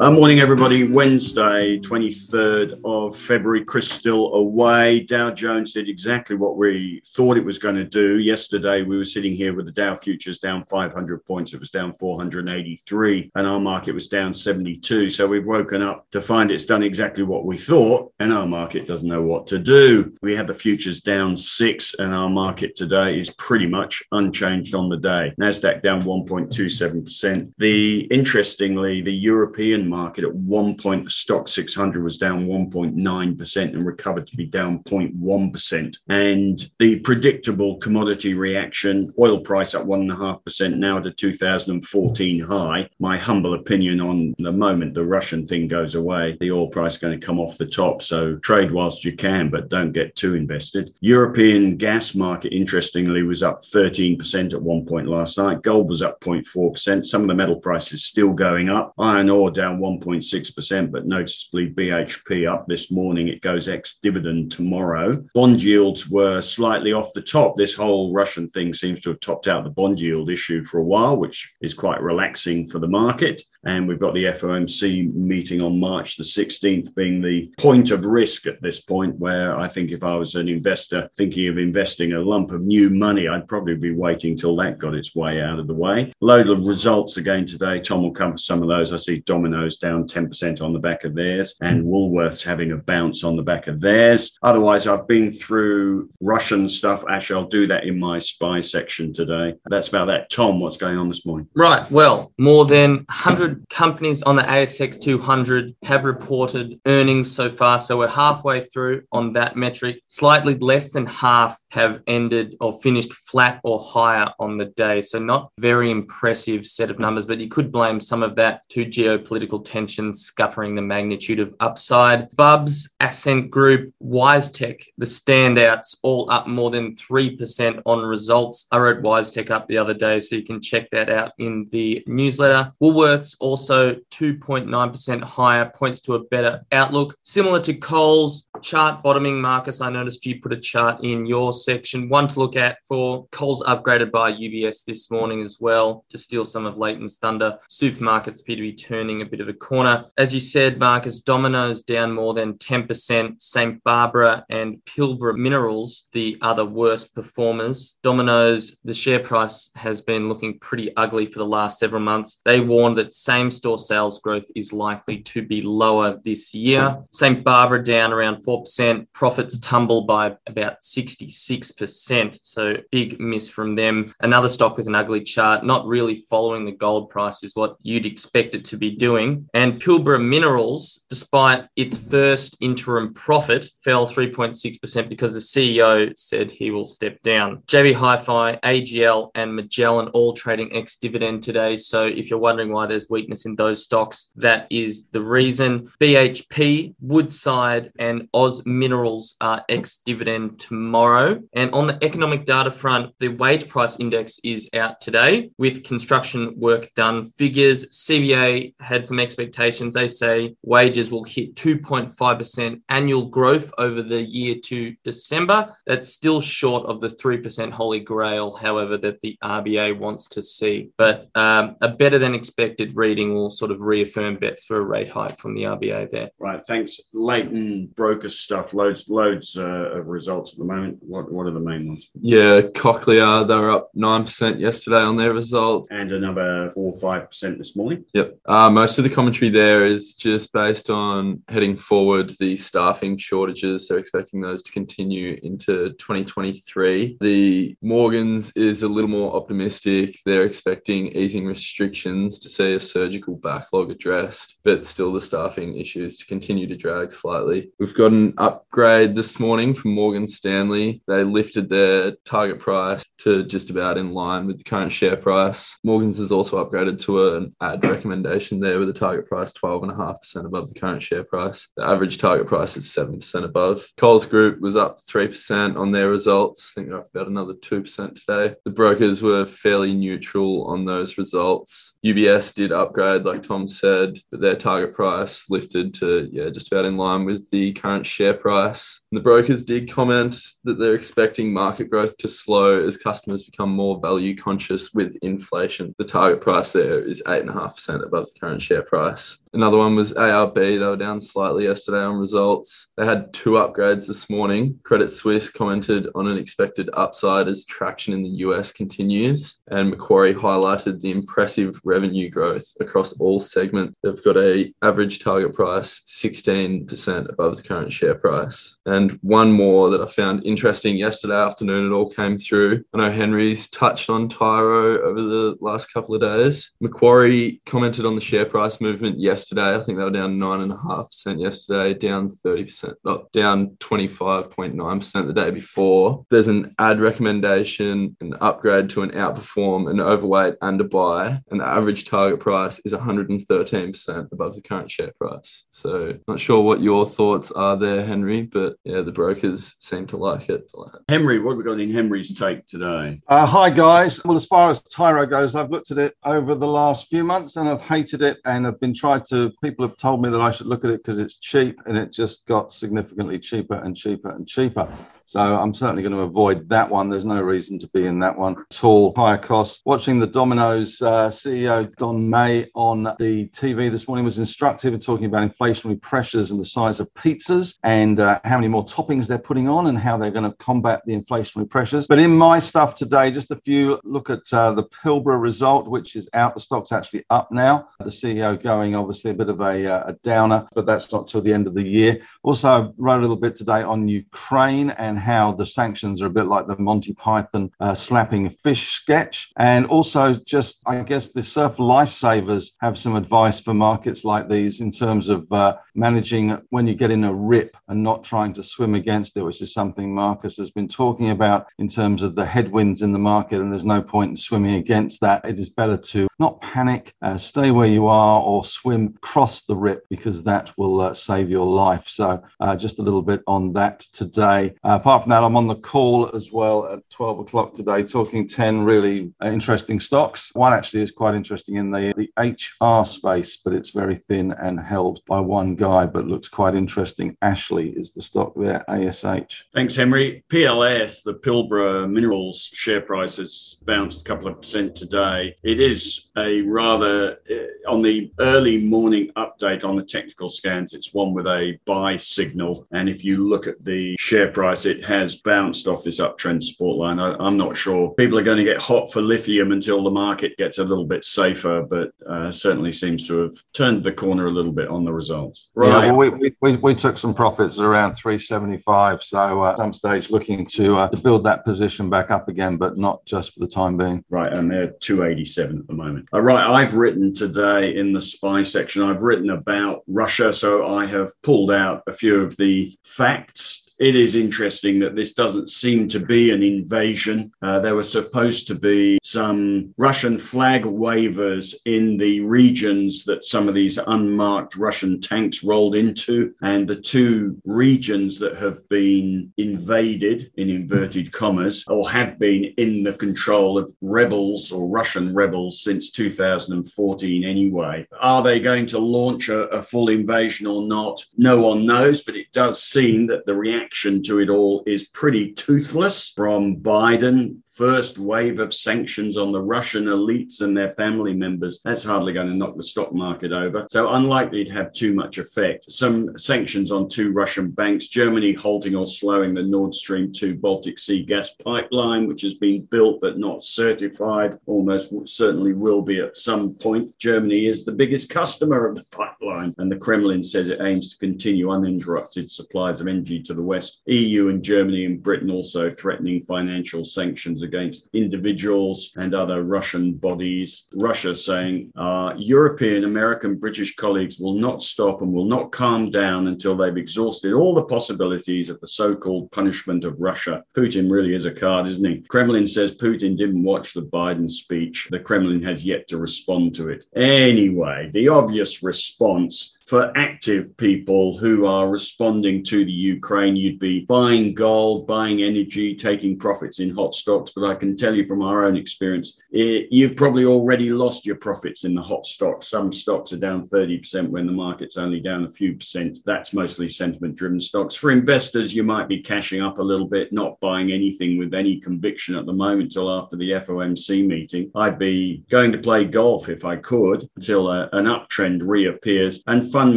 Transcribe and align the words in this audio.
Uh, 0.00 0.12
morning, 0.12 0.38
everybody. 0.38 0.86
Wednesday, 0.86 1.76
23rd 1.80 2.80
of 2.84 3.16
February. 3.16 3.64
Chris 3.64 3.90
still 3.90 4.32
away. 4.34 5.00
Dow 5.00 5.32
Jones 5.32 5.72
did 5.72 5.88
exactly 5.88 6.36
what 6.36 6.56
we 6.56 7.02
thought 7.04 7.36
it 7.36 7.44
was 7.44 7.58
going 7.58 7.74
to 7.74 7.84
do. 7.84 8.18
Yesterday, 8.18 8.82
we 8.82 8.96
were 8.96 9.04
sitting 9.04 9.32
here 9.32 9.54
with 9.54 9.66
the 9.66 9.72
Dow 9.72 9.96
futures 9.96 10.38
down 10.38 10.62
500 10.62 11.24
points. 11.24 11.52
It 11.52 11.58
was 11.58 11.72
down 11.72 11.94
483, 11.94 13.32
and 13.34 13.44
our 13.44 13.58
market 13.58 13.92
was 13.92 14.06
down 14.06 14.32
72. 14.32 15.10
So 15.10 15.26
we've 15.26 15.44
woken 15.44 15.82
up 15.82 16.06
to 16.12 16.20
find 16.20 16.52
it's 16.52 16.64
done 16.64 16.84
exactly 16.84 17.24
what 17.24 17.44
we 17.44 17.58
thought, 17.58 18.12
and 18.20 18.32
our 18.32 18.46
market 18.46 18.86
doesn't 18.86 19.08
know 19.08 19.22
what 19.22 19.48
to 19.48 19.58
do. 19.58 20.14
We 20.22 20.36
had 20.36 20.46
the 20.46 20.54
futures 20.54 21.00
down 21.00 21.36
six, 21.36 21.94
and 21.94 22.14
our 22.14 22.30
market 22.30 22.76
today 22.76 23.18
is 23.18 23.30
pretty 23.30 23.66
much 23.66 24.04
unchanged 24.12 24.76
on 24.76 24.90
the 24.90 24.96
day. 24.96 25.34
NASDAQ 25.40 25.82
down 25.82 26.02
1.27%. 26.02 27.52
The 27.58 28.02
interestingly, 28.12 29.02
the 29.02 29.12
European 29.12 29.87
market 29.88 30.24
at 30.24 30.34
one 30.34 30.76
point, 30.76 31.04
the 31.04 31.10
STOXX 31.10 31.48
600 31.48 32.02
was 32.02 32.18
down 32.18 32.46
1.9% 32.46 33.62
and 33.62 33.86
recovered 33.86 34.26
to 34.26 34.36
be 34.36 34.46
down 34.46 34.82
0.1%. 34.84 35.96
And 36.08 36.66
the 36.78 37.00
predictable 37.00 37.76
commodity 37.76 38.34
reaction, 38.34 39.12
oil 39.18 39.40
price 39.40 39.74
up 39.74 39.86
1.5% 39.86 40.76
now 40.76 40.98
at 40.98 41.06
a 41.06 41.12
2014 41.12 42.40
high. 42.40 42.88
My 42.98 43.18
humble 43.18 43.54
opinion 43.54 44.00
on 44.00 44.34
the 44.38 44.52
moment 44.52 44.94
the 44.94 45.04
Russian 45.04 45.46
thing 45.46 45.68
goes 45.68 45.94
away, 45.94 46.36
the 46.40 46.52
oil 46.52 46.68
price 46.68 46.92
is 46.92 46.98
going 46.98 47.18
to 47.18 47.26
come 47.26 47.38
off 47.40 47.58
the 47.58 47.66
top. 47.66 48.02
So 48.02 48.36
trade 48.36 48.70
whilst 48.70 49.04
you 49.04 49.14
can, 49.14 49.50
but 49.50 49.68
don't 49.68 49.92
get 49.92 50.16
too 50.16 50.34
invested. 50.34 50.94
European 51.00 51.76
gas 51.76 52.14
market, 52.14 52.52
interestingly, 52.52 53.22
was 53.22 53.42
up 53.42 53.62
13% 53.62 54.52
at 54.52 54.62
one 54.62 54.84
point 54.86 55.08
last 55.08 55.38
night. 55.38 55.62
Gold 55.62 55.88
was 55.88 56.02
up 56.02 56.20
0.4%. 56.20 57.04
Some 57.04 57.22
of 57.22 57.28
the 57.28 57.34
metal 57.34 57.56
prices 57.56 58.04
still 58.04 58.32
going 58.32 58.68
up. 58.68 58.92
Iron 58.98 59.30
ore 59.30 59.50
down 59.50 59.77
1.6%, 59.78 60.90
but 60.90 61.06
noticeably 61.06 61.70
BHP 61.70 62.50
up 62.50 62.66
this 62.66 62.90
morning. 62.90 63.28
It 63.28 63.40
goes 63.40 63.68
ex 63.68 63.98
dividend 63.98 64.52
tomorrow. 64.52 65.24
Bond 65.34 65.62
yields 65.62 66.08
were 66.08 66.40
slightly 66.40 66.92
off 66.92 67.12
the 67.14 67.22
top. 67.22 67.56
This 67.56 67.74
whole 67.74 68.12
Russian 68.12 68.48
thing 68.48 68.72
seems 68.72 69.00
to 69.02 69.10
have 69.10 69.20
topped 69.20 69.48
out 69.48 69.64
the 69.64 69.70
bond 69.70 70.00
yield 70.00 70.30
issue 70.30 70.64
for 70.64 70.78
a 70.78 70.84
while, 70.84 71.16
which 71.16 71.52
is 71.60 71.74
quite 71.74 72.02
relaxing 72.02 72.66
for 72.66 72.78
the 72.78 72.88
market. 72.88 73.42
And 73.64 73.88
we've 73.88 73.98
got 73.98 74.14
the 74.14 74.24
FOMC 74.24 75.14
meeting 75.14 75.62
on 75.62 75.80
March 75.80 76.16
the 76.16 76.24
16th 76.24 76.94
being 76.94 77.20
the 77.20 77.52
point 77.58 77.90
of 77.90 78.04
risk 78.04 78.46
at 78.46 78.62
this 78.62 78.80
point, 78.80 79.16
where 79.16 79.58
I 79.58 79.68
think 79.68 79.90
if 79.90 80.02
I 80.02 80.14
was 80.14 80.34
an 80.34 80.48
investor 80.48 81.08
thinking 81.16 81.48
of 81.48 81.58
investing 81.58 82.12
a 82.12 82.20
lump 82.20 82.52
of 82.52 82.62
new 82.62 82.90
money, 82.90 83.28
I'd 83.28 83.48
probably 83.48 83.74
be 83.76 83.92
waiting 83.92 84.36
till 84.36 84.56
that 84.56 84.78
got 84.78 84.94
its 84.94 85.14
way 85.14 85.40
out 85.42 85.58
of 85.58 85.66
the 85.66 85.74
way. 85.74 86.12
Load 86.20 86.48
of 86.48 86.62
results 86.62 87.16
again 87.16 87.46
today. 87.46 87.80
Tom 87.80 88.02
will 88.02 88.12
cover 88.12 88.38
some 88.38 88.62
of 88.62 88.68
those. 88.68 88.92
I 88.92 88.96
see 88.96 89.20
Domino's 89.20 89.67
down 89.76 90.06
10% 90.06 90.62
on 90.62 90.72
the 90.72 90.78
back 90.78 91.04
of 91.04 91.14
theirs 91.14 91.56
and 91.60 91.84
Woolworths 91.84 92.42
having 92.42 92.72
a 92.72 92.76
bounce 92.76 93.24
on 93.24 93.36
the 93.36 93.42
back 93.42 93.66
of 93.66 93.80
theirs. 93.80 94.38
Otherwise, 94.42 94.86
I've 94.86 95.06
been 95.06 95.30
through 95.30 96.08
Russian 96.20 96.68
stuff. 96.68 97.04
Actually, 97.08 97.42
I'll 97.42 97.48
do 97.48 97.66
that 97.66 97.84
in 97.84 97.98
my 97.98 98.18
spy 98.18 98.60
section 98.60 99.12
today. 99.12 99.54
That's 99.66 99.88
about 99.88 100.06
that. 100.06 100.30
Tom, 100.30 100.60
what's 100.60 100.76
going 100.76 100.96
on 100.96 101.08
this 101.08 101.26
morning? 101.26 101.48
Right. 101.54 101.88
Well, 101.90 102.32
more 102.38 102.64
than 102.64 102.96
100 103.08 103.68
companies 103.68 104.22
on 104.22 104.36
the 104.36 104.42
ASX 104.42 105.00
200 105.00 105.74
have 105.82 106.04
reported 106.04 106.80
earnings 106.86 107.30
so 107.30 107.50
far. 107.50 107.78
So 107.78 107.98
we're 107.98 108.08
halfway 108.08 108.60
through 108.60 109.02
on 109.12 109.32
that 109.32 109.56
metric. 109.56 110.00
Slightly 110.08 110.54
less 110.56 110.92
than 110.92 111.06
half 111.06 111.58
have 111.70 112.00
ended 112.06 112.56
or 112.60 112.78
finished 112.80 113.12
flat 113.12 113.60
or 113.64 113.78
higher 113.78 114.32
on 114.38 114.56
the 114.56 114.66
day. 114.66 115.00
So 115.00 115.18
not 115.18 115.50
very 115.58 115.90
impressive 115.90 116.66
set 116.66 116.90
of 116.90 116.98
numbers, 116.98 117.26
but 117.26 117.40
you 117.40 117.48
could 117.48 117.72
blame 117.72 118.00
some 118.00 118.22
of 118.22 118.36
that 118.36 118.68
to 118.70 118.84
geopolitical 118.84 119.57
tensions 119.60 120.30
scuppering 120.30 120.74
the 120.74 120.82
magnitude 120.82 121.40
of 121.40 121.54
upside. 121.60 122.34
Bubs, 122.36 122.90
Accent 123.00 123.50
Group, 123.50 123.92
WiseTech, 124.02 124.84
the 124.98 125.06
standouts, 125.06 125.96
all 126.02 126.30
up 126.30 126.46
more 126.46 126.70
than 126.70 126.96
3% 126.96 127.82
on 127.84 128.00
results. 128.04 128.66
I 128.70 128.78
wrote 128.78 129.02
WiseTech 129.02 129.50
up 129.50 129.68
the 129.68 129.78
other 129.78 129.94
day, 129.94 130.20
so 130.20 130.36
you 130.36 130.44
can 130.44 130.60
check 130.60 130.90
that 130.90 131.10
out 131.10 131.32
in 131.38 131.68
the 131.70 132.02
newsletter. 132.06 132.72
Woolworths 132.82 133.36
also 133.40 133.94
2.9% 134.10 135.22
higher, 135.22 135.70
points 135.74 136.00
to 136.00 136.14
a 136.14 136.24
better 136.24 136.64
outlook. 136.72 137.16
Similar 137.22 137.60
to 137.60 137.74
Coles, 137.74 138.48
chart 138.62 139.02
bottoming, 139.02 139.40
Marcus. 139.40 139.80
I 139.80 139.90
noticed 139.90 140.26
you 140.26 140.40
put 140.40 140.52
a 140.52 140.60
chart 140.60 141.02
in 141.04 141.26
your 141.26 141.52
section. 141.52 142.08
One 142.08 142.28
to 142.28 142.38
look 142.38 142.56
at 142.56 142.78
for 142.86 143.26
Coles 143.32 143.62
upgraded 143.64 144.10
by 144.10 144.32
UBS 144.32 144.84
this 144.84 145.10
morning 145.10 145.42
as 145.42 145.58
well 145.60 146.04
to 146.08 146.18
steal 146.18 146.44
some 146.44 146.66
of 146.66 146.76
Leighton's 146.76 147.18
thunder. 147.18 147.58
Supermarkets 147.68 148.40
appear 148.40 148.56
to 148.56 148.62
be 148.62 148.72
turning 148.72 149.22
a 149.22 149.26
bit 149.26 149.40
of 149.40 149.47
corner. 149.54 150.04
As 150.16 150.34
you 150.34 150.40
said, 150.40 150.78
Marcus, 150.78 151.20
Domino's 151.20 151.82
down 151.82 152.12
more 152.12 152.34
than 152.34 152.54
10%. 152.54 153.40
St. 153.40 153.82
Barbara 153.84 154.44
and 154.50 154.78
Pilbara 154.84 155.36
Minerals, 155.36 156.06
the 156.12 156.36
other 156.42 156.64
worst 156.64 157.14
performers. 157.14 157.98
Domino's, 158.02 158.76
the 158.84 158.94
share 158.94 159.20
price 159.20 159.70
has 159.74 160.00
been 160.00 160.28
looking 160.28 160.58
pretty 160.58 160.94
ugly 160.96 161.26
for 161.26 161.38
the 161.38 161.46
last 161.46 161.78
several 161.78 162.02
months. 162.02 162.40
They 162.44 162.60
warned 162.60 162.98
that 162.98 163.14
same 163.14 163.50
store 163.50 163.78
sales 163.78 164.20
growth 164.20 164.46
is 164.54 164.72
likely 164.72 165.18
to 165.18 165.42
be 165.42 165.62
lower 165.62 166.18
this 166.24 166.54
year. 166.54 166.98
St. 167.12 167.44
Barbara 167.44 167.82
down 167.82 168.12
around 168.12 168.44
4%. 168.44 169.06
Profits 169.12 169.58
tumble 169.58 170.02
by 170.02 170.36
about 170.46 170.82
66%. 170.82 172.38
So 172.42 172.76
big 172.90 173.20
miss 173.20 173.48
from 173.48 173.74
them. 173.74 174.12
Another 174.20 174.48
stock 174.48 174.76
with 174.76 174.88
an 174.88 174.94
ugly 174.94 175.22
chart, 175.22 175.64
not 175.64 175.86
really 175.86 176.16
following 176.28 176.64
the 176.64 176.72
gold 176.72 177.10
price 177.10 177.42
is 177.42 177.54
what 177.54 177.76
you'd 177.82 178.06
expect 178.06 178.54
it 178.54 178.64
to 178.66 178.76
be 178.76 178.96
doing. 178.96 179.37
And 179.54 179.80
Pilbara 179.80 180.24
Minerals, 180.24 181.04
despite 181.08 181.64
its 181.76 181.96
first 181.96 182.56
interim 182.60 183.14
profit, 183.14 183.68
fell 183.82 184.06
3.6% 184.06 185.08
because 185.08 185.34
the 185.34 185.40
CEO 185.40 186.16
said 186.16 186.50
he 186.50 186.70
will 186.70 186.84
step 186.84 187.20
down. 187.22 187.62
JB 187.66 187.94
Hi-Fi, 187.94 188.56
AGL, 188.56 189.30
and 189.34 189.54
Magellan 189.54 190.08
all 190.08 190.32
trading 190.32 190.74
ex-dividend 190.74 191.42
today. 191.42 191.76
So 191.76 192.06
if 192.06 192.30
you're 192.30 192.38
wondering 192.38 192.72
why 192.72 192.86
there's 192.86 193.10
weakness 193.10 193.46
in 193.46 193.56
those 193.56 193.84
stocks, 193.84 194.28
that 194.36 194.66
is 194.70 195.06
the 195.08 195.22
reason. 195.22 195.90
BHP, 196.00 196.94
Woodside, 197.00 197.92
and 197.98 198.28
Oz 198.34 198.64
Minerals 198.66 199.36
are 199.40 199.64
ex-dividend 199.68 200.58
tomorrow. 200.58 201.42
And 201.52 201.72
on 201.72 201.86
the 201.86 201.98
economic 202.04 202.44
data 202.44 202.70
front, 202.70 203.14
the 203.18 203.28
wage 203.28 203.68
price 203.68 203.96
index 203.98 204.40
is 204.44 204.68
out 204.74 205.00
today 205.00 205.50
with 205.58 205.84
construction 205.84 206.54
work 206.58 206.92
done 206.94 207.26
figures. 207.26 207.86
CBA 207.86 208.74
had 208.80 209.06
some 209.06 209.18
expectations. 209.28 209.92
They 209.92 210.08
say 210.08 210.56
wages 210.62 211.12
will 211.12 211.22
hit 211.22 211.54
2.5% 211.54 212.80
annual 212.88 213.26
growth 213.26 213.70
over 213.76 214.02
the 214.02 214.22
year 214.22 214.56
to 214.64 214.96
December. 215.04 215.74
That's 215.86 216.08
still 216.08 216.40
short 216.40 216.86
of 216.86 217.02
the 217.02 217.08
3% 217.08 217.70
holy 217.70 218.00
grail, 218.00 218.54
however, 218.54 218.96
that 218.98 219.20
the 219.20 219.36
RBA 219.44 219.98
wants 219.98 220.28
to 220.30 220.42
see. 220.42 220.90
But 220.96 221.28
um, 221.34 221.76
a 221.82 221.88
better 221.88 222.18
than 222.18 222.34
expected 222.34 222.96
reading 222.96 223.34
will 223.34 223.50
sort 223.50 223.70
of 223.70 223.82
reaffirm 223.82 224.36
bets 224.36 224.64
for 224.64 224.78
a 224.78 224.82
rate 224.94 225.10
hike 225.10 225.36
from 225.38 225.54
the 225.54 225.64
RBA 225.64 226.10
there. 226.10 226.30
Right. 226.38 226.64
Thanks. 226.66 227.00
Leighton 227.12 227.88
broker 227.94 228.30
stuff, 228.30 228.72
loads, 228.72 229.08
loads 229.10 229.58
uh, 229.58 229.98
of 229.98 230.06
results 230.06 230.52
at 230.52 230.58
the 230.58 230.64
moment. 230.64 230.98
What, 231.02 231.30
what 231.30 231.46
are 231.46 231.52
the 231.52 231.60
main 231.60 231.88
ones? 231.88 232.08
Yeah, 232.18 232.62
Cochlear, 232.62 233.46
they 233.46 233.58
were 233.58 233.70
up 233.70 233.90
9% 233.94 234.58
yesterday 234.58 235.02
on 235.02 235.16
their 235.18 235.34
results. 235.34 235.90
And 235.90 236.12
another 236.12 236.70
four 236.70 236.94
or 236.94 236.98
five 236.98 237.28
percent 237.28 237.58
this 237.58 237.76
morning. 237.76 238.04
Yep. 238.14 238.38
Uh, 238.46 238.70
most 238.70 238.98
of 238.98 239.04
the 239.04 239.10
commentary 239.18 239.48
there 239.48 239.84
is 239.84 240.14
just 240.14 240.52
based 240.52 240.90
on 240.90 241.42
heading 241.48 241.76
forward 241.76 242.32
the 242.38 242.56
staffing 242.56 243.16
shortages. 243.16 243.88
They're 243.88 243.98
expecting 243.98 244.40
those 244.40 244.62
to 244.62 244.70
continue 244.70 245.36
into 245.42 245.90
2023. 245.94 247.16
The 247.20 247.76
Morgans 247.82 248.52
is 248.52 248.84
a 248.84 248.88
little 248.88 249.10
more 249.10 249.34
optimistic. 249.34 250.16
They're 250.24 250.44
expecting 250.44 251.08
easing 251.16 251.46
restrictions 251.46 252.38
to 252.38 252.48
see 252.48 252.74
a 252.74 252.78
surgical 252.78 253.34
backlog 253.34 253.90
addressed, 253.90 254.58
but 254.62 254.86
still 254.86 255.12
the 255.12 255.20
staffing 255.20 255.76
issues 255.76 256.16
to 256.18 256.26
continue 256.26 256.68
to 256.68 256.76
drag 256.76 257.10
slightly. 257.10 257.72
We've 257.80 257.96
got 257.96 258.12
an 258.12 258.34
upgrade 258.38 259.16
this 259.16 259.40
morning 259.40 259.74
from 259.74 259.94
Morgan 259.94 260.28
Stanley. 260.28 261.02
They 261.08 261.24
lifted 261.24 261.68
their 261.68 262.12
target 262.24 262.60
price 262.60 263.04
to 263.22 263.42
just 263.42 263.68
about 263.68 263.98
in 263.98 264.12
line 264.12 264.46
with 264.46 264.58
the 264.58 264.64
current 264.64 264.92
share 264.92 265.16
price. 265.16 265.76
Morgan's 265.82 266.18
has 266.18 266.30
also 266.30 266.64
upgraded 266.64 267.00
to 267.00 267.34
an 267.34 267.56
add 267.60 267.84
recommendation 267.84 268.60
there 268.60 268.78
with 268.78 268.88
a 268.88 268.92
target 268.92 269.07
price 269.16 269.52
12.5% 269.52 270.44
above 270.44 270.72
the 270.72 270.78
current 270.78 271.02
share 271.02 271.24
price. 271.24 271.68
The 271.76 271.84
average 271.84 272.18
target 272.18 272.46
price 272.46 272.76
is 272.76 272.86
7% 272.86 273.44
above. 273.44 273.86
Coles 273.96 274.26
Group 274.26 274.60
was 274.60 274.76
up 274.76 274.98
3% 275.00 275.76
on 275.76 275.92
their 275.92 276.10
results. 276.10 276.72
I 276.72 276.80
think 276.80 276.88
they're 276.88 276.98
up 276.98 277.08
about 277.08 277.28
another 277.28 277.54
2% 277.54 278.20
today. 278.20 278.54
The 278.64 278.70
brokers 278.70 279.22
were 279.22 279.46
fairly 279.46 279.94
neutral 279.94 280.64
on 280.66 280.84
those 280.84 281.18
results. 281.18 281.98
UBS 282.04 282.54
did 282.54 282.72
upgrade, 282.72 283.24
like 283.24 283.42
Tom 283.42 283.68
said, 283.68 284.18
but 284.30 284.40
their 284.40 284.56
target 284.56 284.94
price 284.94 285.48
lifted 285.50 285.94
to, 285.94 286.28
yeah, 286.30 286.50
just 286.50 286.70
about 286.70 286.84
in 286.84 286.96
line 286.96 287.24
with 287.24 287.50
the 287.50 287.72
current 287.72 288.06
share 288.06 288.34
price. 288.34 289.06
And 289.10 289.18
the 289.18 289.22
brokers 289.22 289.64
did 289.64 289.90
comment 289.90 290.40
that 290.64 290.78
they're 290.78 290.94
expecting 290.94 291.52
market 291.52 291.90
growth 291.90 292.16
to 292.18 292.28
slow 292.28 292.84
as 292.84 292.96
customers 292.96 293.44
become 293.44 293.70
more 293.70 294.00
value 294.00 294.36
conscious 294.36 294.92
with 294.92 295.16
inflation. 295.22 295.94
The 295.98 296.04
target 296.04 296.40
price 296.40 296.72
there 296.72 297.00
is 297.00 297.22
8.5% 297.22 298.04
above 298.04 298.26
the 298.26 298.40
current 298.40 298.62
share 298.62 298.82
price. 298.88 299.38
Another 299.52 299.78
one 299.78 299.94
was 299.94 300.12
ARB. 300.12 300.54
They 300.54 300.78
were 300.78 300.96
down 300.96 301.20
slightly 301.20 301.64
yesterday 301.64 302.02
on 302.02 302.16
results. 302.16 302.88
They 302.96 303.06
had 303.06 303.32
two 303.32 303.52
upgrades 303.52 304.06
this 304.06 304.28
morning. 304.28 304.78
Credit 304.82 305.10
Suisse 305.10 305.50
commented 305.50 306.08
on 306.14 306.26
an 306.26 306.36
expected 306.36 306.90
upside 306.92 307.48
as 307.48 307.64
traction 307.64 308.12
in 308.12 308.22
the 308.22 308.38
US 308.46 308.72
continues. 308.72 309.62
And 309.68 309.90
Macquarie 309.90 310.34
highlighted 310.34 311.00
the 311.00 311.10
impressive 311.10 311.80
revenue 311.84 312.28
growth 312.28 312.66
across 312.80 313.18
all 313.20 313.40
segments. 313.40 313.96
They've 314.02 314.22
got 314.22 314.36
a 314.36 314.72
average 314.82 315.20
target 315.20 315.54
price 315.54 316.02
16% 316.06 317.28
above 317.30 317.56
the 317.56 317.62
current 317.62 317.92
share 317.92 318.14
price. 318.14 318.78
And 318.86 319.12
one 319.22 319.52
more 319.52 319.90
that 319.90 320.00
I 320.00 320.06
found 320.06 320.44
interesting 320.44 320.96
yesterday 320.96 321.36
afternoon, 321.36 321.86
it 321.86 321.94
all 321.94 322.10
came 322.10 322.38
through. 322.38 322.84
I 322.92 322.98
know 322.98 323.10
Henry's 323.10 323.68
touched 323.68 324.10
on 324.10 324.28
Tyro 324.28 325.02
over 325.02 325.22
the 325.22 325.56
last 325.60 325.92
couple 325.92 326.14
of 326.14 326.20
days. 326.20 326.72
Macquarie 326.80 327.60
commented 327.66 328.04
on 328.04 328.14
the 328.14 328.20
share 328.20 328.46
price 328.46 328.77
movement 328.80 329.18
yesterday 329.18 329.58
yesterday. 329.58 329.76
I 329.76 329.80
think 329.82 329.98
they 329.98 330.04
were 330.04 330.10
down 330.10 330.38
nine 330.38 330.60
and 330.60 330.72
a 330.72 330.76
half 330.76 331.06
percent 331.06 331.40
yesterday, 331.40 331.94
down 331.94 332.30
30%, 332.30 332.94
not 333.04 333.30
down 333.32 333.76
25.9% 333.80 335.26
the 335.26 335.32
day 335.32 335.50
before. 335.50 336.24
There's 336.30 336.48
an 336.48 336.74
add 336.78 337.00
recommendation, 337.00 338.16
an 338.20 338.34
upgrade 338.40 338.90
to 338.90 339.02
an 339.02 339.10
outperform, 339.10 339.90
an 339.90 340.00
overweight 340.00 340.54
and 340.62 340.80
a 340.80 340.84
buy, 340.84 341.40
and 341.50 341.60
the 341.60 341.66
average 341.66 342.04
target 342.04 342.40
price 342.40 342.80
is 342.84 342.92
113% 342.92 344.32
above 344.32 344.54
the 344.54 344.62
current 344.62 344.90
share 344.90 345.12
price. 345.18 345.64
So 345.70 346.14
not 346.26 346.40
sure 346.40 346.62
what 346.62 346.80
your 346.80 347.06
thoughts 347.06 347.50
are 347.52 347.76
there, 347.76 348.04
Henry, 348.04 348.42
but 348.42 348.76
yeah, 348.84 349.02
the 349.02 349.12
brokers 349.12 349.76
seem 349.78 350.06
to 350.08 350.16
like 350.16 350.48
it. 350.48 350.70
Henry, 351.08 351.40
what 351.40 351.52
have 351.52 351.58
we 351.58 351.64
got 351.64 351.80
in 351.80 351.90
Henry's 351.90 352.32
take 352.32 352.66
today? 352.66 353.20
Uh, 353.28 353.46
hi 353.46 353.70
guys. 353.70 354.24
Well, 354.24 354.36
as 354.36 354.46
far 354.46 354.70
as 354.70 354.82
Tyro 354.82 355.26
goes, 355.26 355.54
I've 355.54 355.70
looked 355.70 355.90
at 355.90 355.98
it 355.98 356.14
over 356.24 356.54
the 356.54 356.66
last 356.66 357.08
few 357.08 357.24
months 357.24 357.56
and 357.56 357.68
I've 357.68 357.80
hated 357.80 358.22
it 358.22 358.38
and 358.44 358.66
I've 358.68 358.80
been 358.80 358.94
trying 358.94 359.22
to 359.30 359.50
people 359.62 359.86
have 359.86 359.96
told 359.96 360.22
me 360.22 360.28
that 360.28 360.40
I 360.40 360.50
should 360.50 360.66
look 360.66 360.84
at 360.84 360.90
it 360.90 361.02
because 361.02 361.18
it's 361.18 361.36
cheap 361.36 361.80
and 361.86 361.96
it 361.96 362.12
just 362.12 362.46
got 362.46 362.72
significantly 362.72 363.38
cheaper 363.38 363.74
and 363.74 363.96
cheaper 363.96 364.30
and 364.30 364.46
cheaper. 364.46 364.86
So 365.28 365.40
I'm 365.40 365.74
certainly 365.74 366.00
going 366.00 366.14
to 366.14 366.20
avoid 366.20 366.70
that 366.70 366.88
one. 366.88 367.10
There's 367.10 367.26
no 367.26 367.42
reason 367.42 367.78
to 367.80 367.88
be 367.88 368.06
in 368.06 368.18
that 368.20 368.38
one 368.38 368.56
at 368.58 368.82
all. 368.82 369.12
Higher 369.14 369.36
costs. 369.36 369.82
Watching 369.84 370.18
the 370.18 370.26
Domino's 370.26 371.02
uh, 371.02 371.28
CEO 371.28 371.94
Don 371.96 372.30
Meij 372.30 372.68
on 372.74 373.02
the 373.18 373.46
TV 373.48 373.90
this 373.90 374.08
morning 374.08 374.24
was 374.24 374.38
instructive 374.38 374.94
in 374.94 375.00
talking 375.00 375.26
about 375.26 375.46
inflationary 375.46 376.00
pressures 376.00 376.50
and 376.50 376.58
the 376.58 376.64
size 376.64 376.98
of 376.98 377.12
pizzas 377.12 377.76
and 377.84 378.20
uh, 378.20 378.40
how 378.44 378.56
many 378.56 378.68
more 378.68 378.86
toppings 378.86 379.26
they're 379.26 379.38
putting 379.38 379.68
on 379.68 379.88
and 379.88 379.98
how 379.98 380.16
they're 380.16 380.30
going 380.30 380.50
to 380.50 380.56
combat 380.56 381.02
the 381.04 381.14
inflationary 381.14 381.68
pressures. 381.68 382.06
But 382.06 382.20
in 382.20 382.34
my 382.34 382.58
stuff 382.58 382.94
today, 382.94 383.30
just 383.30 383.50
a 383.50 383.56
few 383.56 384.00
look 384.04 384.30
at 384.30 384.50
uh, 384.50 384.72
the 384.72 384.84
Pilbara 384.84 385.38
result, 385.38 385.88
which 385.88 386.16
is 386.16 386.26
out. 386.32 386.54
The 386.54 386.60
stock's 386.60 386.90
actually 386.90 387.24
up 387.28 387.52
now. 387.52 387.90
The 387.98 388.06
CEO 388.06 388.62
going 388.62 388.96
obviously 388.96 389.32
a 389.32 389.34
bit 389.34 389.50
of 389.50 389.60
a, 389.60 389.86
uh, 389.92 390.08
a 390.08 390.14
downer, 390.22 390.66
but 390.74 390.86
that's 390.86 391.12
not 391.12 391.26
till 391.26 391.42
the 391.42 391.52
end 391.52 391.66
of 391.66 391.74
the 391.74 391.82
year. 391.82 392.22
Also, 392.44 392.94
wrote 392.96 393.18
a 393.18 393.20
little 393.20 393.36
bit 393.36 393.56
today 393.56 393.82
on 393.82 394.08
Ukraine 394.08 394.88
and 394.88 395.17
how 395.18 395.52
the 395.52 395.66
sanctions 395.66 396.22
are 396.22 396.26
a 396.26 396.30
bit 396.30 396.46
like 396.46 396.66
the 396.66 396.78
Monty 396.78 397.14
Python 397.14 397.70
uh, 397.80 397.94
slapping 397.94 398.48
fish 398.50 398.92
sketch. 398.92 399.50
And 399.56 399.86
also, 399.86 400.34
just 400.34 400.80
I 400.86 401.02
guess 401.02 401.28
the 401.28 401.42
surf 401.42 401.76
lifesavers 401.76 402.72
have 402.80 402.98
some 402.98 403.16
advice 403.16 403.58
for 403.60 403.74
markets 403.74 404.24
like 404.24 404.48
these 404.48 404.80
in 404.80 404.90
terms 404.90 405.28
of 405.28 405.50
uh, 405.52 405.76
managing 405.94 406.60
when 406.70 406.86
you 406.86 406.94
get 406.94 407.10
in 407.10 407.24
a 407.24 407.34
rip 407.34 407.76
and 407.88 408.02
not 408.02 408.24
trying 408.24 408.52
to 408.54 408.62
swim 408.62 408.94
against 408.94 409.36
it, 409.36 409.42
which 409.42 409.62
is 409.62 409.72
something 409.72 410.14
Marcus 410.14 410.56
has 410.56 410.70
been 410.70 410.88
talking 410.88 411.30
about 411.30 411.68
in 411.78 411.88
terms 411.88 412.22
of 412.22 412.34
the 412.34 412.44
headwinds 412.44 413.02
in 413.02 413.12
the 413.12 413.18
market. 413.18 413.60
And 413.60 413.72
there's 413.72 413.84
no 413.84 414.02
point 414.02 414.30
in 414.30 414.36
swimming 414.36 414.74
against 414.76 415.20
that. 415.22 415.44
It 415.44 415.58
is 415.58 415.68
better 415.68 415.96
to 415.96 416.27
not 416.38 416.60
panic, 416.60 417.14
uh, 417.22 417.36
stay 417.36 417.70
where 417.70 417.88
you 417.88 418.06
are, 418.06 418.40
or 418.42 418.64
swim 418.64 419.14
across 419.16 419.62
the 419.62 419.76
rip 419.76 420.06
because 420.08 420.42
that 420.44 420.70
will 420.76 421.00
uh, 421.00 421.14
save 421.14 421.50
your 421.50 421.66
life. 421.66 422.08
So, 422.08 422.42
uh, 422.60 422.76
just 422.76 422.98
a 422.98 423.02
little 423.02 423.22
bit 423.22 423.42
on 423.46 423.72
that 423.74 424.00
today. 424.00 424.74
Uh, 424.84 424.98
apart 425.00 425.22
from 425.22 425.30
that, 425.30 425.44
I'm 425.44 425.56
on 425.56 425.66
the 425.66 425.76
call 425.76 426.34
as 426.34 426.52
well 426.52 426.86
at 426.86 427.08
12 427.10 427.40
o'clock 427.40 427.74
today, 427.74 428.02
talking 428.02 428.46
10 428.46 428.84
really 428.84 429.32
uh, 429.42 429.48
interesting 429.48 430.00
stocks. 430.00 430.50
One 430.54 430.72
actually 430.72 431.02
is 431.02 431.10
quite 431.10 431.34
interesting 431.34 431.76
in 431.76 431.90
the, 431.90 432.14
the 432.16 432.30
HR 432.38 433.04
space, 433.04 433.56
but 433.56 433.72
it's 433.72 433.90
very 433.90 434.16
thin 434.16 434.52
and 434.52 434.78
held 434.78 435.20
by 435.26 435.40
one 435.40 435.74
guy, 435.74 436.06
but 436.06 436.26
looks 436.26 436.48
quite 436.48 436.74
interesting. 436.74 437.36
Ashley 437.42 437.90
is 437.90 438.12
the 438.12 438.22
stock 438.22 438.52
there, 438.56 438.84
ASH. 438.88 439.64
Thanks, 439.74 439.96
Henry. 439.96 440.44
PLS, 440.50 441.22
the 441.22 441.34
Pilbara 441.34 442.08
Minerals 442.10 442.70
share 442.72 443.00
price 443.00 443.36
has 443.36 443.76
bounced 443.84 444.20
a 444.20 444.24
couple 444.24 444.48
of 444.48 444.60
percent 444.60 444.94
today. 444.94 445.56
It 445.62 445.80
is 445.80 446.27
a 446.36 446.62
rather, 446.62 447.38
uh, 447.50 447.90
on 447.90 448.02
the 448.02 448.30
early 448.40 448.78
morning 448.78 449.30
update 449.36 449.84
on 449.84 449.96
the 449.96 450.02
technical 450.02 450.48
scans, 450.48 450.94
it's 450.94 451.14
one 451.14 451.32
with 451.32 451.46
a 451.46 451.78
buy 451.84 452.16
signal. 452.16 452.86
And 452.92 453.08
if 453.08 453.24
you 453.24 453.48
look 453.48 453.66
at 453.66 453.84
the 453.84 454.16
share 454.18 454.50
price, 454.50 454.86
it 454.86 455.04
has 455.04 455.36
bounced 455.36 455.86
off 455.86 456.04
this 456.04 456.20
uptrend 456.20 456.62
support 456.62 456.98
line. 456.98 457.18
I, 457.18 457.46
am 457.46 457.56
not 457.56 457.76
sure. 457.76 458.14
People 458.14 458.38
are 458.38 458.42
going 458.42 458.58
to 458.58 458.64
get 458.64 458.80
hot 458.80 459.12
for 459.12 459.20
lithium 459.20 459.72
until 459.72 460.02
the 460.02 460.10
market 460.10 460.56
gets 460.56 460.78
a 460.78 460.84
little 460.84 461.06
bit 461.06 461.24
safer, 461.24 461.82
but 461.82 462.10
uh, 462.28 462.50
certainly 462.50 462.92
seems 462.92 463.26
to 463.28 463.38
have 463.38 463.54
turned 463.72 464.04
the 464.04 464.12
corner 464.12 464.46
a 464.46 464.50
little 464.50 464.72
bit 464.72 464.88
on 464.88 465.04
the 465.04 465.12
results. 465.12 465.70
Right. 465.74 466.06
Yeah, 466.06 466.12
well, 466.12 466.30
we, 466.30 466.54
we, 466.60 466.76
we 466.76 466.94
took 466.94 467.18
some 467.18 467.34
profits 467.34 467.78
at 467.78 467.84
around 467.84 468.14
375. 468.14 469.22
So 469.22 469.62
uh, 469.62 469.70
at 469.70 469.76
some 469.78 469.92
stage 469.92 470.30
looking 470.30 470.66
to, 470.66 470.96
uh, 470.96 471.08
to 471.08 471.16
build 471.16 471.44
that 471.44 471.64
position 471.64 472.10
back 472.10 472.30
up 472.30 472.48
again, 472.48 472.76
but 472.76 472.96
not 472.96 473.24
just 473.24 473.54
for 473.54 473.60
the 473.60 473.68
time 473.68 473.96
being. 473.96 474.24
Right. 474.30 474.52
And 474.52 474.70
they're 474.70 474.92
287 475.00 475.78
at 475.78 475.86
the 475.86 475.92
moment. 475.92 476.27
All 476.30 476.42
right. 476.42 476.68
I've 476.68 476.94
written 476.94 477.32
today 477.32 477.96
in 477.96 478.12
the 478.12 478.20
spy 478.20 478.62
section, 478.62 479.02
I've 479.02 479.22
written 479.22 479.48
about 479.50 480.02
Russia. 480.06 480.52
So 480.52 480.94
I 480.94 481.06
have 481.06 481.30
pulled 481.42 481.72
out 481.72 482.02
a 482.06 482.12
few 482.12 482.42
of 482.42 482.56
the 482.56 482.94
facts 483.04 483.77
it 483.98 484.14
is 484.14 484.36
interesting 484.36 485.00
that 485.00 485.16
this 485.16 485.32
doesn't 485.32 485.70
seem 485.70 486.08
to 486.08 486.20
be 486.20 486.50
an 486.50 486.62
invasion. 486.62 487.50
Uh, 487.62 487.80
there 487.80 487.96
were 487.96 488.04
supposed 488.04 488.68
to 488.68 488.74
be 488.74 489.18
some 489.24 489.92
Russian 489.96 490.38
flag 490.38 490.84
wavers 490.84 491.80
in 491.84 492.16
the 492.16 492.40
regions 492.42 493.24
that 493.24 493.44
some 493.44 493.68
of 493.68 493.74
these 493.74 493.98
unmarked 493.98 494.76
Russian 494.76 495.20
tanks 495.20 495.64
rolled 495.64 495.96
into. 495.96 496.54
And 496.62 496.86
the 496.86 497.00
two 497.00 497.60
regions 497.64 498.38
that 498.38 498.56
have 498.58 498.88
been 498.88 499.52
invaded, 499.56 500.52
in 500.56 500.70
inverted 500.70 501.32
commas, 501.32 501.84
or 501.88 502.08
have 502.08 502.38
been 502.38 502.72
in 502.76 503.02
the 503.02 503.14
control 503.14 503.78
of 503.78 503.92
rebels 504.00 504.70
or 504.70 504.86
Russian 504.86 505.34
rebels 505.34 505.82
since 505.82 506.10
2014 506.12 507.44
anyway. 507.44 508.06
Are 508.20 508.42
they 508.42 508.60
going 508.60 508.86
to 508.86 508.98
launch 508.98 509.48
a, 509.48 509.68
a 509.70 509.82
full 509.82 510.08
invasion 510.08 510.66
or 510.66 510.86
not? 510.86 511.24
No 511.36 511.60
one 511.60 511.84
knows, 511.84 512.22
but 512.22 512.36
it 512.36 512.52
does 512.52 512.80
seem 512.80 513.26
that 513.26 513.44
the 513.44 513.54
reaction 513.54 513.87
reaction 513.88 514.22
to 514.22 514.38
it 514.40 514.50
all 514.50 514.82
is 514.86 515.08
pretty 515.08 515.52
toothless 515.52 516.32
from 516.36 516.76
Biden 516.76 517.62
first 517.78 518.18
wave 518.18 518.58
of 518.58 518.74
sanctions 518.74 519.36
on 519.36 519.52
the 519.52 519.62
Russian 519.62 520.06
elites 520.06 520.62
and 520.62 520.76
their 520.76 520.90
family 520.90 521.32
members, 521.32 521.80
that's 521.84 522.02
hardly 522.02 522.32
going 522.32 522.48
to 522.48 522.54
knock 522.56 522.76
the 522.76 522.82
stock 522.82 523.14
market 523.14 523.52
over. 523.52 523.86
So 523.88 524.14
unlikely 524.14 524.64
to 524.64 524.72
have 524.72 524.92
too 524.92 525.14
much 525.14 525.38
effect. 525.38 525.90
Some 525.92 526.36
sanctions 526.36 526.90
on 526.90 527.08
two 527.08 527.32
Russian 527.32 527.70
banks, 527.70 528.08
Germany 528.08 528.52
halting 528.52 528.96
or 528.96 529.06
slowing 529.06 529.54
the 529.54 529.62
Nord 529.62 529.94
Stream 529.94 530.32
2 530.32 530.56
Baltic 530.56 530.98
Sea 530.98 531.22
gas 531.22 531.54
pipeline, 531.54 532.26
which 532.26 532.42
has 532.42 532.54
been 532.54 532.84
built 532.86 533.20
but 533.20 533.38
not 533.38 533.62
certified, 533.62 534.58
almost 534.66 535.12
certainly 535.28 535.72
will 535.72 536.02
be 536.02 536.18
at 536.18 536.36
some 536.36 536.74
point. 536.74 537.16
Germany 537.20 537.66
is 537.66 537.84
the 537.84 537.92
biggest 537.92 538.28
customer 538.28 538.88
of 538.88 538.96
the 538.96 539.04
pipeline, 539.12 539.37
and 539.56 539.90
the 539.90 539.96
Kremlin 539.96 540.42
says 540.42 540.68
it 540.68 540.80
aims 540.82 541.10
to 541.10 541.18
continue 541.18 541.70
uninterrupted 541.70 542.50
supplies 542.50 543.00
of 543.00 543.08
energy 543.08 543.42
to 543.42 543.54
the 543.54 543.62
West. 543.62 544.02
EU 544.06 544.48
and 544.48 544.62
Germany 544.62 545.04
and 545.04 545.22
Britain 545.22 545.50
also 545.50 545.90
threatening 545.90 546.42
financial 546.42 547.04
sanctions 547.04 547.62
against 547.62 548.08
individuals 548.12 549.12
and 549.16 549.34
other 549.34 549.62
Russian 549.62 550.12
bodies. 550.12 550.86
Russia 550.94 551.34
saying 551.34 551.92
our 551.96 552.34
European, 552.36 553.04
American, 553.04 553.56
British 553.56 553.96
colleagues 553.96 554.38
will 554.38 554.54
not 554.54 554.82
stop 554.82 555.22
and 555.22 555.32
will 555.32 555.44
not 555.44 555.72
calm 555.72 556.10
down 556.10 556.48
until 556.48 556.76
they've 556.76 556.96
exhausted 556.96 557.52
all 557.52 557.74
the 557.74 557.84
possibilities 557.84 558.70
of 558.70 558.80
the 558.80 558.88
so 558.88 559.14
called 559.14 559.50
punishment 559.50 560.04
of 560.04 560.20
Russia. 560.20 560.62
Putin 560.76 561.10
really 561.10 561.34
is 561.34 561.46
a 561.46 561.50
card, 561.50 561.86
isn't 561.86 562.04
he? 562.04 562.20
Kremlin 562.28 562.68
says 562.68 562.96
Putin 562.96 563.36
didn't 563.36 563.62
watch 563.62 563.94
the 563.94 564.02
Biden 564.02 564.50
speech. 564.50 565.08
The 565.10 565.20
Kremlin 565.20 565.62
has 565.62 565.84
yet 565.84 566.08
to 566.08 566.18
respond 566.18 566.74
to 566.74 566.88
it. 566.88 567.04
Anyway, 567.14 568.10
the 568.12 568.28
obvious 568.28 568.82
response 568.82 569.37
response 569.46 569.77
for 569.88 570.12
active 570.18 570.76
people 570.76 571.38
who 571.38 571.64
are 571.64 571.88
responding 571.88 572.62
to 572.62 572.84
the 572.84 572.92
Ukraine, 572.92 573.56
you'd 573.56 573.78
be 573.78 574.04
buying 574.04 574.52
gold, 574.52 575.06
buying 575.06 575.42
energy, 575.42 575.94
taking 575.94 576.38
profits 576.38 576.78
in 576.78 576.94
hot 576.94 577.14
stocks. 577.14 577.52
But 577.56 577.70
I 577.70 577.74
can 577.74 577.96
tell 577.96 578.14
you 578.14 578.26
from 578.26 578.42
our 578.42 578.66
own 578.66 578.76
experience, 578.76 579.40
it, 579.50 579.88
you've 579.90 580.14
probably 580.14 580.44
already 580.44 580.90
lost 580.90 581.24
your 581.24 581.36
profits 581.36 581.84
in 581.84 581.94
the 581.94 582.02
hot 582.02 582.26
stocks. 582.26 582.68
Some 582.68 582.92
stocks 582.92 583.32
are 583.32 583.38
down 583.38 583.62
30% 583.66 584.28
when 584.28 584.46
the 584.46 584.52
market's 584.52 584.98
only 584.98 585.20
down 585.20 585.44
a 585.44 585.48
few 585.48 585.76
percent. 585.76 586.18
That's 586.26 586.52
mostly 586.52 586.88
sentiment 586.88 587.36
driven 587.36 587.58
stocks. 587.58 587.94
For 587.94 588.10
investors, 588.10 588.74
you 588.74 588.82
might 588.82 589.08
be 589.08 589.22
cashing 589.22 589.62
up 589.62 589.78
a 589.78 589.82
little 589.82 590.06
bit, 590.06 590.34
not 590.34 590.60
buying 590.60 590.92
anything 590.92 591.38
with 591.38 591.54
any 591.54 591.80
conviction 591.80 592.34
at 592.34 592.44
the 592.44 592.52
moment 592.52 592.92
till 592.92 593.10
after 593.10 593.36
the 593.36 593.52
FOMC 593.52 594.26
meeting. 594.26 594.70
I'd 594.74 594.98
be 594.98 595.44
going 595.48 595.72
to 595.72 595.78
play 595.78 596.04
golf 596.04 596.50
if 596.50 596.66
I 596.66 596.76
could 596.76 597.26
until 597.36 597.70
a, 597.70 597.84
uh, 597.84 597.88
an 597.92 598.04
uptrend 598.04 598.60
reappears. 598.62 599.42
And 599.46 599.64
fund 599.78 599.96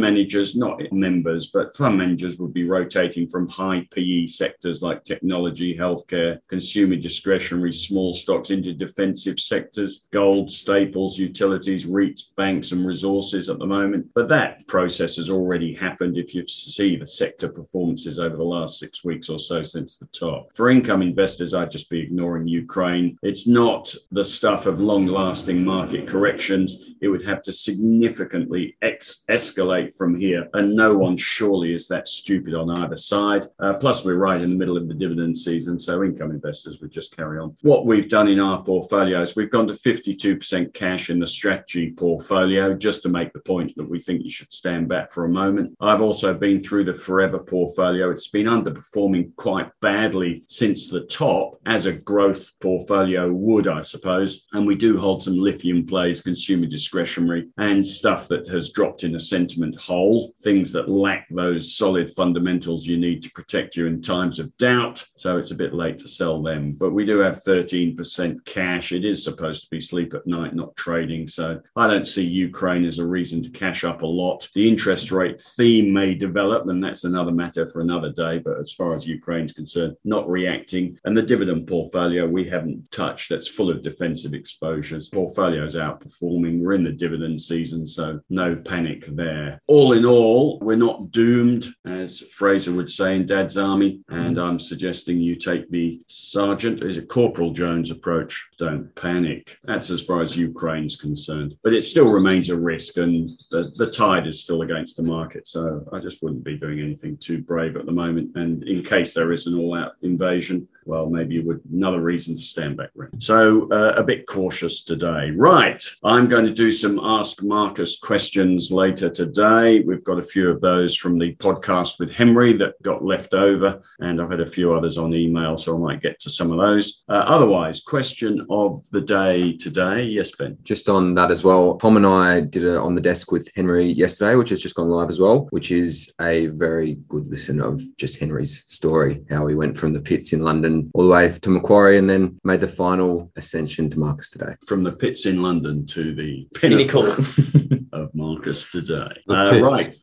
managers, 0.00 0.54
not 0.54 0.80
members, 0.92 1.48
but 1.48 1.76
fund 1.76 1.98
managers 1.98 2.38
would 2.38 2.54
be 2.54 2.62
rotating 2.62 3.28
from 3.28 3.48
high 3.48 3.84
PE 3.90 4.28
sectors 4.28 4.80
like 4.80 5.02
technology, 5.02 5.76
healthcare, 5.76 6.38
consumer 6.46 6.94
discretionary, 6.94 7.72
small 7.72 8.14
stocks 8.14 8.50
into 8.50 8.72
defensive 8.72 9.40
sectors, 9.40 10.06
gold, 10.12 10.48
staples, 10.48 11.18
utilities, 11.18 11.84
REITs, 11.84 12.32
banks, 12.36 12.70
and 12.70 12.86
resources 12.86 13.48
at 13.48 13.58
the 13.58 13.66
moment. 13.66 14.06
But 14.14 14.28
that 14.28 14.64
process 14.68 15.16
has 15.16 15.28
already 15.28 15.74
happened 15.74 16.16
if 16.16 16.32
you 16.32 16.46
see 16.46 16.94
the 16.94 17.04
sector 17.04 17.48
performances 17.48 18.20
over 18.20 18.36
the 18.36 18.44
last 18.44 18.78
six 18.78 19.02
weeks 19.02 19.28
or 19.28 19.40
so 19.40 19.64
since 19.64 19.96
the 19.96 20.06
top. 20.16 20.52
For 20.54 20.70
income 20.70 21.02
investors, 21.02 21.54
I'd 21.54 21.72
just 21.72 21.90
be 21.90 21.98
ignoring 21.98 22.46
Ukraine. 22.46 23.18
It's 23.24 23.48
not 23.48 23.92
the 24.12 24.24
stuff 24.24 24.66
of 24.66 24.78
long 24.78 25.06
lasting 25.06 25.64
market 25.64 26.06
corrections. 26.06 26.94
It 27.00 27.08
would 27.08 27.24
have 27.24 27.42
to 27.42 27.52
significantly 27.52 28.76
ex- 28.80 29.24
escalate 29.28 29.71
from 29.96 30.14
here. 30.14 30.48
And 30.54 30.74
no 30.74 30.96
one 30.96 31.16
surely 31.16 31.74
is 31.74 31.88
that 31.88 32.08
stupid 32.08 32.54
on 32.54 32.70
either 32.70 32.96
side. 32.96 33.46
Uh, 33.58 33.74
plus, 33.74 34.04
we're 34.04 34.16
right 34.16 34.40
in 34.40 34.48
the 34.48 34.56
middle 34.56 34.76
of 34.76 34.88
the 34.88 34.94
dividend 34.94 35.36
season. 35.36 35.78
So 35.78 36.02
income 36.02 36.30
investors 36.30 36.80
would 36.80 36.90
just 36.90 37.16
carry 37.16 37.38
on. 37.38 37.56
What 37.62 37.86
we've 37.86 38.08
done 38.08 38.28
in 38.28 38.40
our 38.40 38.62
portfolios, 38.62 39.36
we've 39.36 39.50
gone 39.50 39.66
to 39.68 39.74
52% 39.74 40.74
cash 40.74 41.10
in 41.10 41.18
the 41.18 41.26
strategy 41.26 41.92
portfolio 41.92 42.74
just 42.74 43.02
to 43.02 43.08
make 43.08 43.32
the 43.32 43.40
point 43.40 43.74
that 43.76 43.88
we 43.88 44.00
think 44.00 44.22
you 44.22 44.30
should 44.30 44.52
stand 44.52 44.88
back 44.88 45.10
for 45.10 45.24
a 45.24 45.28
moment. 45.28 45.76
I've 45.80 46.02
also 46.02 46.34
been 46.34 46.60
through 46.60 46.84
the 46.84 46.94
forever 46.94 47.38
portfolio. 47.38 48.10
It's 48.10 48.28
been 48.28 48.46
underperforming 48.46 49.34
quite 49.36 49.70
badly 49.80 50.44
since 50.46 50.88
the 50.88 51.06
top 51.06 51.60
as 51.66 51.86
a 51.86 51.92
growth 51.92 52.52
portfolio 52.60 53.32
would, 53.32 53.68
I 53.68 53.82
suppose. 53.82 54.46
And 54.52 54.66
we 54.66 54.74
do 54.74 54.98
hold 54.98 55.22
some 55.22 55.36
lithium 55.36 55.86
plays, 55.86 56.20
consumer 56.20 56.66
discretionary, 56.66 57.48
and 57.58 57.86
stuff 57.86 58.28
that 58.28 58.48
has 58.48 58.70
dropped 58.70 59.04
in 59.04 59.14
a 59.14 59.20
sentiment 59.20 59.61
hole, 59.78 60.34
things 60.40 60.72
that 60.72 60.88
lack 60.88 61.26
those 61.30 61.76
solid 61.76 62.10
fundamentals 62.10 62.86
you 62.86 62.98
need 62.98 63.22
to 63.22 63.30
protect 63.30 63.76
you 63.76 63.86
in 63.86 64.02
times 64.02 64.38
of 64.38 64.56
doubt. 64.56 65.04
So 65.16 65.36
it's 65.36 65.50
a 65.50 65.56
bit 65.56 65.74
late 65.74 65.98
to 65.98 66.08
sell 66.08 66.42
them. 66.42 66.72
But 66.72 66.92
we 66.92 67.04
do 67.04 67.18
have 67.20 67.42
13% 67.42 68.44
cash. 68.44 68.92
It 68.92 69.04
is 69.04 69.22
supposed 69.22 69.64
to 69.64 69.70
be 69.70 69.80
sleep 69.80 70.14
at 70.14 70.26
night, 70.26 70.54
not 70.54 70.74
trading. 70.76 71.28
So 71.28 71.60
I 71.76 71.86
don't 71.86 72.08
see 72.08 72.24
Ukraine 72.24 72.84
as 72.84 72.98
a 72.98 73.06
reason 73.06 73.42
to 73.42 73.50
cash 73.50 73.84
up 73.84 74.02
a 74.02 74.06
lot. 74.06 74.48
The 74.54 74.68
interest 74.68 75.12
rate 75.12 75.40
theme 75.40 75.92
may 75.92 76.14
develop, 76.14 76.68
and 76.68 76.82
that's 76.82 77.04
another 77.04 77.32
matter 77.32 77.66
for 77.66 77.80
another 77.80 78.10
day. 78.10 78.38
But 78.38 78.58
as 78.58 78.72
far 78.72 78.94
as 78.94 79.06
Ukraine's 79.06 79.52
concerned, 79.52 79.96
not 80.04 80.28
reacting. 80.28 80.98
And 81.04 81.16
the 81.16 81.22
dividend 81.22 81.66
portfolio 81.66 82.26
we 82.26 82.44
haven't 82.44 82.90
touched 82.90 83.28
that's 83.28 83.48
full 83.48 83.70
of 83.70 83.82
defensive 83.82 84.34
exposures. 84.34 85.08
Portfolio's 85.08 85.76
outperforming. 85.76 86.60
We're 86.60 86.72
in 86.72 86.84
the 86.84 86.92
dividend 86.92 87.40
season, 87.40 87.86
so 87.86 88.20
no 88.30 88.56
panic 88.56 89.04
there. 89.06 89.51
All 89.66 89.92
in 89.92 90.04
all, 90.04 90.58
we're 90.60 90.76
not 90.76 91.10
doomed, 91.10 91.66
as 91.84 92.20
Frazer 92.20 92.72
would 92.72 92.90
say 92.90 93.16
in 93.16 93.26
Dad's 93.26 93.56
Army. 93.56 94.00
And 94.08 94.38
I'm 94.38 94.58
suggesting 94.58 95.20
you 95.20 95.36
take 95.36 95.70
the 95.70 96.00
Sergeant, 96.06 96.82
is 96.82 96.98
it 96.98 97.08
Corporal 97.08 97.52
Jones 97.52 97.90
approach? 97.90 98.48
Don't 98.58 98.94
panic. 98.94 99.58
That's 99.64 99.90
as 99.90 100.02
far 100.02 100.22
as 100.22 100.36
Ukraine's 100.36 100.96
concerned. 100.96 101.56
But 101.62 101.72
it 101.72 101.82
still 101.82 102.10
remains 102.10 102.50
a 102.50 102.56
risk, 102.56 102.96
and 102.96 103.30
the, 103.50 103.72
the 103.76 103.90
tide 103.90 104.26
is 104.26 104.42
still 104.42 104.62
against 104.62 104.96
the 104.96 105.02
market. 105.02 105.46
So 105.48 105.86
I 105.92 105.98
just 105.98 106.22
wouldn't 106.22 106.44
be 106.44 106.56
doing 106.56 106.80
anything 106.80 107.16
too 107.16 107.42
brave 107.42 107.76
at 107.76 107.86
the 107.86 107.92
moment. 107.92 108.36
And 108.36 108.62
in 108.64 108.82
case 108.82 109.14
there 109.14 109.32
is 109.32 109.46
an 109.46 109.58
all 109.58 109.74
out 109.74 109.92
invasion, 110.02 110.68
well, 110.86 111.08
maybe 111.08 111.34
you 111.34 111.46
would 111.46 111.60
another 111.72 112.00
reason 112.00 112.36
to 112.36 112.42
stand 112.42 112.76
back. 112.76 112.90
So 113.18 113.68
uh, 113.70 113.94
a 113.96 114.02
bit 114.02 114.26
cautious 114.26 114.82
today. 114.84 115.30
Right. 115.30 115.82
I'm 116.04 116.28
going 116.28 116.46
to 116.46 116.52
do 116.52 116.70
some 116.70 116.98
Ask 117.02 117.42
Marcus 117.42 117.98
questions 117.98 118.70
later 118.70 119.10
today. 119.10 119.41
We've 119.42 120.04
got 120.04 120.20
a 120.20 120.22
few 120.22 120.50
of 120.50 120.60
those 120.60 120.96
from 120.96 121.18
the 121.18 121.34
podcast 121.34 121.98
with 121.98 122.12
Henry 122.12 122.52
that 122.52 122.80
got 122.80 123.02
left 123.02 123.34
over, 123.34 123.82
and 123.98 124.22
I've 124.22 124.30
had 124.30 124.40
a 124.40 124.46
few 124.46 124.72
others 124.72 124.98
on 124.98 125.14
email, 125.14 125.56
so 125.56 125.74
I 125.74 125.78
might 125.80 126.00
get 126.00 126.20
to 126.20 126.30
some 126.30 126.52
of 126.52 126.58
those. 126.58 127.02
Uh, 127.08 127.24
otherwise, 127.26 127.80
question 127.80 128.46
of 128.50 128.88
the 128.90 129.00
day 129.00 129.56
today. 129.56 130.04
Yes, 130.04 130.30
Ben. 130.30 130.58
Just 130.62 130.88
on 130.88 131.14
that 131.14 131.32
as 131.32 131.42
well, 131.42 131.76
Tom 131.78 131.96
and 131.96 132.06
I 132.06 132.40
did 132.42 132.62
it 132.62 132.76
on 132.76 132.94
the 132.94 133.00
desk 133.00 133.32
with 133.32 133.50
Henry 133.56 133.86
yesterday, 133.86 134.36
which 134.36 134.50
has 134.50 134.62
just 134.62 134.76
gone 134.76 134.88
live 134.88 135.10
as 135.10 135.18
well, 135.18 135.48
which 135.50 135.72
is 135.72 136.12
a 136.20 136.46
very 136.46 136.98
good 137.08 137.26
listen 137.26 137.60
of 137.60 137.82
just 137.96 138.20
Henry's 138.20 138.62
story, 138.72 139.24
how 139.28 139.48
he 139.48 139.56
went 139.56 139.76
from 139.76 139.92
the 139.92 140.00
pits 140.00 140.32
in 140.32 140.44
London 140.44 140.88
all 140.94 141.04
the 141.04 141.12
way 141.12 141.32
to 141.32 141.50
Macquarie 141.50 141.98
and 141.98 142.08
then 142.08 142.38
made 142.44 142.60
the 142.60 142.68
final 142.68 143.32
ascension 143.34 143.90
to 143.90 143.98
Marcus 143.98 144.30
today. 144.30 144.54
From 144.68 144.84
the 144.84 144.92
pits 144.92 145.26
in 145.26 145.42
London 145.42 145.84
to 145.86 146.14
the 146.14 146.46
Pinnacle. 146.54 147.12
of 147.92 148.14
Marcus 148.14 148.70
today. 148.70 149.21
Uh, 149.28 149.60
right. 149.62 149.96